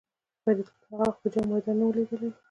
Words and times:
فریدګل 0.43 0.81
هغه 0.89 1.03
وخت 1.07 1.19
د 1.23 1.27
جنګ 1.33 1.47
میدان 1.51 1.75
نه 1.79 1.85
و 1.87 1.95
لیدلی 1.95 2.29